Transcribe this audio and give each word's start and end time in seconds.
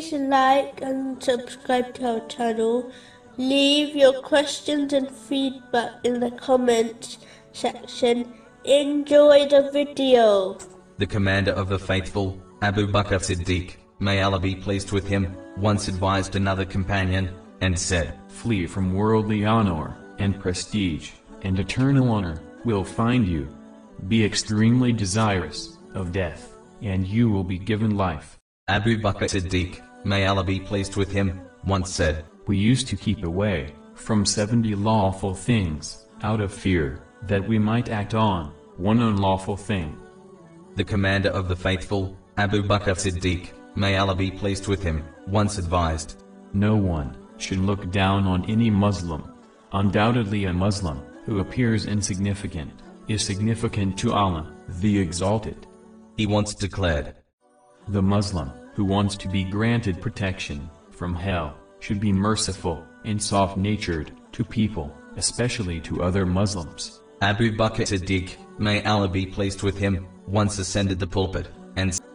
Please 0.00 0.14
like 0.14 0.80
and 0.80 1.22
subscribe 1.22 1.92
to 1.96 2.12
our 2.12 2.26
channel. 2.26 2.90
Leave 3.36 3.94
your 3.94 4.22
questions 4.22 4.94
and 4.94 5.10
feedback 5.10 5.92
in 6.04 6.20
the 6.20 6.30
comments 6.30 7.18
section. 7.52 8.32
Enjoy 8.64 9.46
the 9.46 9.68
video. 9.70 10.56
The 10.96 11.06
commander 11.06 11.50
of 11.50 11.68
the 11.68 11.78
faithful, 11.78 12.40
Abu 12.62 12.86
Bakr 12.86 13.20
Siddiq, 13.20 13.76
may 13.98 14.22
Allah 14.22 14.40
be 14.40 14.54
pleased 14.54 14.90
with 14.90 15.06
him, 15.06 15.36
once 15.58 15.86
advised 15.86 16.34
another 16.34 16.64
companion, 16.64 17.28
and 17.60 17.78
said, 17.78 18.18
Flee 18.28 18.66
from 18.66 18.94
worldly 18.94 19.44
honor, 19.44 19.98
and 20.18 20.40
prestige, 20.40 21.10
and 21.42 21.58
eternal 21.58 22.10
honor, 22.10 22.40
will 22.64 22.84
find 22.84 23.28
you. 23.28 23.54
Be 24.08 24.24
extremely 24.24 24.92
desirous 24.94 25.76
of 25.92 26.10
death, 26.10 26.56
and 26.80 27.06
you 27.06 27.28
will 27.28 27.44
be 27.44 27.58
given 27.58 27.98
life. 27.98 28.38
Abu 28.66 28.98
Bakr 28.98 29.26
Siddiq, 29.28 29.82
may 30.04 30.26
Allah 30.26 30.44
be 30.44 30.60
pleased 30.60 30.96
with 30.96 31.10
him, 31.10 31.40
once 31.64 31.90
said, 31.90 32.24
We 32.46 32.56
used 32.56 32.88
to 32.88 32.96
keep 32.96 33.24
away 33.24 33.74
from 33.94 34.24
seventy 34.24 34.74
lawful 34.74 35.34
things, 35.34 36.06
out 36.22 36.40
of 36.40 36.52
fear 36.52 37.02
that 37.26 37.46
we 37.46 37.58
might 37.58 37.88
act 37.90 38.14
on 38.14 38.52
one 38.76 39.00
unlawful 39.00 39.56
thing. 39.56 39.96
The 40.76 40.84
commander 40.84 41.30
of 41.30 41.48
the 41.48 41.56
faithful, 41.56 42.16
Abu 42.38 42.62
Bakr 42.62 42.96
Siddiq, 42.96 43.50
may 43.76 43.98
Allah 43.98 44.14
be 44.14 44.30
pleased 44.30 44.68
with 44.68 44.82
him, 44.82 45.04
once 45.26 45.58
advised, 45.58 46.22
No 46.54 46.76
one 46.76 47.16
should 47.36 47.58
look 47.58 47.90
down 47.90 48.26
on 48.26 48.48
any 48.48 48.70
Muslim. 48.70 49.32
Undoubtedly 49.72 50.44
a 50.44 50.52
Muslim, 50.52 51.02
who 51.26 51.40
appears 51.40 51.86
insignificant, 51.86 52.72
is 53.08 53.24
significant 53.24 53.98
to 53.98 54.12
Allah, 54.12 54.52
the 54.80 54.98
Exalted. 54.98 55.66
He 56.16 56.26
once 56.26 56.54
declared, 56.54 57.14
The 57.88 58.02
Muslim, 58.02 58.50
who 58.74 58.84
wants 58.84 59.16
to 59.16 59.28
be 59.28 59.44
granted 59.44 60.00
protection 60.00 60.68
from 60.90 61.14
hell, 61.14 61.56
should 61.80 62.00
be 62.00 62.12
merciful 62.12 62.84
and 63.04 63.22
soft-natured 63.22 64.12
to 64.32 64.44
people, 64.44 64.94
especially 65.16 65.80
to 65.80 66.02
other 66.02 66.26
Muslims. 66.26 67.02
Abu 67.22 67.52
Bakr 67.56 67.86
Siddiq, 67.86 68.36
may 68.58 68.82
Allah 68.84 69.08
be 69.08 69.26
pleased 69.26 69.62
with 69.62 69.78
him, 69.78 70.06
once 70.26 70.58
ascended 70.58 70.98
the 70.98 71.06
pulpit, 71.06 71.48
and 71.76 71.94
said, 71.94 72.06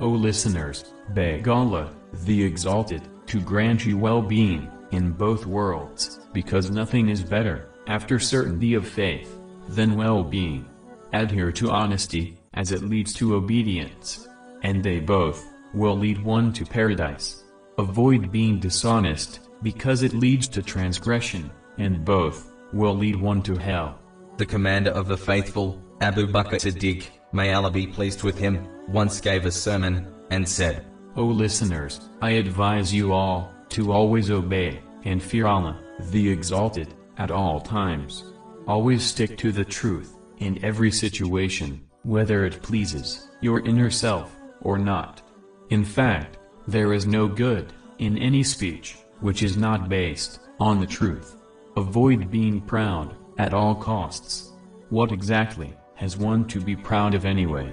O 0.00 0.08
listeners, 0.08 0.94
beg 1.10 1.46
Allah, 1.48 1.92
the 2.24 2.42
Exalted, 2.42 3.02
to 3.26 3.40
grant 3.40 3.84
you 3.84 3.98
well-being 3.98 4.70
in 4.92 5.12
both 5.12 5.46
worlds, 5.46 6.20
because 6.32 6.70
nothing 6.70 7.08
is 7.08 7.22
better, 7.22 7.68
after 7.86 8.18
certainty 8.18 8.74
of 8.74 8.88
faith, 8.88 9.38
than 9.68 9.96
well-being. 9.96 10.64
Adhere 11.12 11.52
to 11.52 11.70
honesty, 11.70 12.38
as 12.54 12.72
it 12.72 12.82
leads 12.82 13.12
to 13.14 13.34
obedience, 13.34 14.28
and 14.62 14.82
they 14.82 15.00
both 15.00 15.44
will 15.74 15.96
lead 15.96 16.22
one 16.22 16.52
to 16.54 16.64
paradise. 16.64 17.44
Avoid 17.78 18.32
being 18.32 18.58
dishonest, 18.58 19.40
because 19.62 20.02
it 20.02 20.12
leads 20.12 20.48
to 20.48 20.62
transgression, 20.62 21.50
and 21.78 22.04
both 22.04 22.52
will 22.72 22.94
lead 22.94 23.16
one 23.16 23.42
to 23.42 23.56
hell. 23.56 23.98
The 24.36 24.46
commander 24.46 24.90
of 24.90 25.08
the 25.08 25.16
faithful, 25.16 25.82
Abu 26.00 26.26
Bakr 26.26 26.60
Siddiq, 26.60 27.06
may 27.32 27.52
Allah 27.52 27.70
be 27.70 27.86
pleased 27.86 28.22
with 28.22 28.38
him, 28.38 28.66
once 28.88 29.20
gave 29.20 29.46
a 29.46 29.50
sermon, 29.50 30.12
and 30.30 30.48
said, 30.48 30.86
O 31.16 31.24
listeners, 31.24 32.08
I 32.22 32.30
advise 32.30 32.94
you 32.94 33.12
all, 33.12 33.52
to 33.70 33.92
always 33.92 34.30
obey, 34.30 34.80
and 35.04 35.22
fear 35.22 35.46
Allah, 35.46 35.80
the 36.10 36.30
Exalted, 36.30 36.94
at 37.16 37.30
all 37.30 37.60
times. 37.60 38.24
Always 38.66 39.02
stick 39.02 39.36
to 39.38 39.50
the 39.50 39.64
truth, 39.64 40.16
in 40.38 40.64
every 40.64 40.90
situation, 40.90 41.84
whether 42.02 42.44
it 42.44 42.62
pleases 42.62 43.28
your 43.40 43.60
inner 43.66 43.90
self, 43.90 44.34
or 44.62 44.78
not. 44.78 45.22
In 45.70 45.84
fact, 45.84 46.38
there 46.66 46.94
is 46.94 47.06
no 47.06 47.28
good, 47.28 47.72
in 47.98 48.16
any 48.16 48.42
speech, 48.42 48.96
which 49.20 49.42
is 49.42 49.56
not 49.56 49.88
based, 49.88 50.40
on 50.58 50.80
the 50.80 50.86
truth. 50.86 51.36
Avoid 51.76 52.30
being 52.30 52.60
proud, 52.62 53.14
at 53.36 53.52
all 53.52 53.74
costs. 53.74 54.52
What 54.88 55.12
exactly, 55.12 55.74
has 55.94 56.16
one 56.16 56.46
to 56.46 56.60
be 56.60 56.74
proud 56.74 57.14
of 57.14 57.26
anyway? 57.26 57.72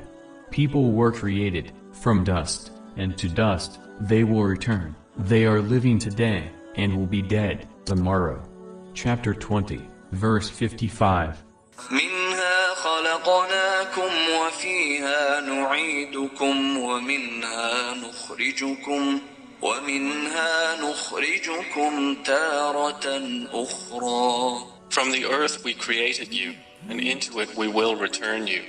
People 0.51 0.91
were 0.91 1.11
created, 1.11 1.71
from 1.93 2.25
dust, 2.25 2.71
and 2.97 3.17
to 3.17 3.29
dust, 3.29 3.79
they 4.01 4.25
will 4.25 4.43
return. 4.43 4.93
They 5.17 5.45
are 5.45 5.61
living 5.61 5.97
today, 5.97 6.49
and 6.75 6.97
will 6.97 7.07
be 7.07 7.21
dead, 7.21 7.67
tomorrow. 7.85 8.41
Chapter 8.93 9.33
20, 9.33 9.81
verse 10.11 10.49
55. 10.49 11.41
منها 13.84 13.84
خلقناكم 13.84 14.12
وفيها 14.40 15.40
نعيدكم 15.40 16.76
ومنها 16.78 17.94
نخرجكم 17.94 19.20
ومنها 19.62 20.80
نخرجكم 20.82 22.14
تارة 22.24 23.06
أخرى 23.52 24.66
From 24.90 25.12
the 25.12 25.24
earth 25.24 25.64
we 25.64 25.72
created 25.72 26.34
you, 26.34 26.54
and 26.88 27.00
into 27.00 27.38
it 27.38 27.56
we 27.56 27.68
will 27.68 27.94
return 27.94 28.48
you, 28.48 28.62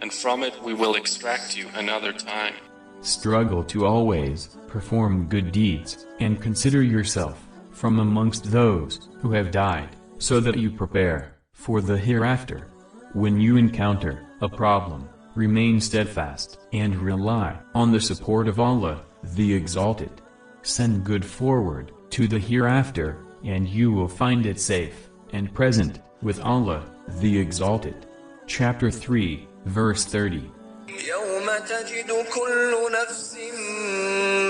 and 0.00 0.12
from 0.12 0.44
it 0.44 0.54
we 0.62 0.72
will 0.72 0.94
extract 0.94 1.56
you 1.56 1.66
another 1.74 2.12
time. 2.12 2.54
Struggle 3.00 3.64
to 3.64 3.84
always 3.84 4.56
perform 4.68 5.26
good 5.28 5.50
deeds, 5.50 6.06
and 6.20 6.40
consider 6.40 6.82
yourself 6.82 7.36
from 7.72 7.98
amongst 7.98 8.52
those 8.52 9.08
who 9.20 9.32
have 9.32 9.50
died, 9.50 9.90
so 10.18 10.38
that 10.38 10.56
you 10.56 10.70
prepare 10.70 11.34
for 11.52 11.80
the 11.80 11.98
hereafter. 11.98 12.68
When 13.14 13.40
you 13.40 13.56
encounter 13.56 14.24
a 14.40 14.48
problem, 14.48 15.08
remain 15.34 15.80
steadfast 15.80 16.58
and 16.72 16.96
rely 16.96 17.56
on 17.74 17.92
the 17.92 18.00
support 18.00 18.48
of 18.48 18.60
Allah, 18.60 19.02
the 19.22 19.52
Exalted. 19.54 20.20
Send 20.62 21.04
good 21.04 21.24
forward 21.24 21.92
to 22.10 22.26
the 22.28 22.38
hereafter, 22.38 23.18
and 23.44 23.68
you 23.68 23.92
will 23.92 24.08
find 24.08 24.46
it 24.46 24.60
safe 24.60 25.10
and 25.32 25.52
present 25.52 26.00
with 26.22 26.40
Allah, 26.40 26.84
the 27.20 27.38
Exalted. 27.38 28.06
Chapter 28.46 28.90
3, 28.90 29.48
verse 29.66 30.04
30. 30.04 30.50
يوم 30.88 31.46
تجد 31.68 32.10
كل 32.34 32.92
نفس 32.92 33.36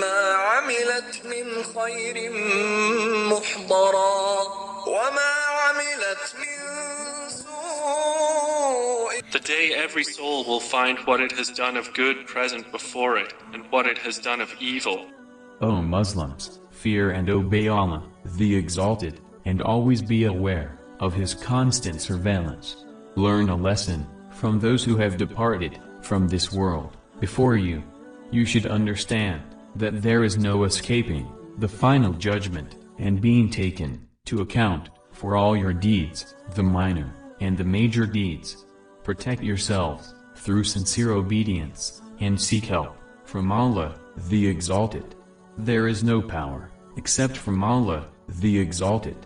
ما 0.00 0.34
عملت 0.34 1.22
من 1.24 1.62
خير 1.62 2.30
محضرا 3.30 4.42
وما 4.86 5.32
عملت 5.50 6.34
من 6.38 6.54
سوء 6.96 6.97
the 9.31 9.39
day 9.39 9.73
every 9.75 10.03
soul 10.03 10.43
will 10.43 10.59
find 10.59 10.97
what 10.99 11.21
it 11.21 11.31
has 11.33 11.51
done 11.51 11.77
of 11.77 11.93
good 11.93 12.25
present 12.25 12.71
before 12.71 13.17
it, 13.17 13.31
and 13.53 13.63
what 13.71 13.85
it 13.85 13.99
has 13.99 14.17
done 14.17 14.41
of 14.41 14.51
evil. 14.59 15.05
O 15.61 15.83
Muslims, 15.83 16.59
fear 16.71 17.11
and 17.11 17.29
obey 17.29 17.67
Allah, 17.67 18.03
the 18.37 18.55
Exalted, 18.55 19.21
and 19.45 19.61
always 19.61 20.01
be 20.01 20.23
aware 20.23 20.79
of 20.99 21.13
His 21.13 21.35
constant 21.35 22.01
surveillance. 22.01 22.85
Learn 23.15 23.49
a 23.49 23.55
lesson 23.55 24.07
from 24.31 24.59
those 24.59 24.83
who 24.83 24.97
have 24.97 25.17
departed 25.17 25.79
from 26.01 26.27
this 26.27 26.51
world 26.51 26.97
before 27.19 27.55
you. 27.55 27.83
You 28.31 28.45
should 28.45 28.65
understand 28.65 29.43
that 29.75 30.01
there 30.01 30.23
is 30.23 30.39
no 30.39 30.63
escaping 30.63 31.31
the 31.59 31.67
final 31.67 32.13
judgment 32.13 32.77
and 32.97 33.21
being 33.21 33.51
taken 33.51 34.07
to 34.25 34.41
account 34.41 34.89
for 35.11 35.35
all 35.35 35.55
your 35.55 35.73
deeds, 35.73 36.33
the 36.55 36.63
minor 36.63 37.13
and 37.41 37.55
the 37.55 37.63
major 37.63 38.07
deeds. 38.07 38.65
Protect 39.09 39.41
yourselves 39.41 40.13
through 40.35 40.63
sincere 40.65 41.13
obedience 41.13 42.03
and 42.19 42.39
seek 42.39 42.65
help 42.65 42.95
from 43.23 43.51
Allah, 43.51 43.95
the 44.29 44.45
Exalted. 44.45 45.15
There 45.57 45.87
is 45.87 46.03
no 46.03 46.21
power 46.21 46.69
except 46.95 47.35
from 47.35 47.63
Allah, 47.63 48.05
the 48.27 48.59
Exalted. 48.59 49.17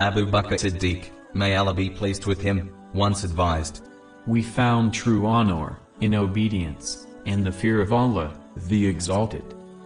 Abu 0.00 0.24
Bakr 0.24 0.54
Siddiq, 0.54 1.10
may 1.34 1.54
Allah 1.54 1.74
be 1.74 1.90
pleased 1.90 2.24
with 2.24 2.40
him, 2.40 2.74
once 2.94 3.24
advised, 3.24 3.86
We 4.26 4.40
found 4.40 4.94
true 4.94 5.26
honor 5.26 5.80
in 6.00 6.14
obedience 6.14 7.06
and 7.26 7.44
the 7.44 7.52
fear 7.52 7.82
of 7.82 7.92
Allah, 7.92 8.32
the 8.68 8.86
Exalted. 8.86 9.44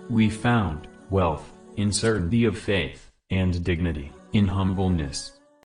We 0.08 0.30
found 0.30 0.86
wealth 1.10 1.50
in 1.76 1.90
certainty 1.90 2.44
of 2.44 2.56
faith 2.56 3.10
and 3.30 3.64
dignity 3.64 4.12
in 4.32 4.46
humbleness 4.46 5.39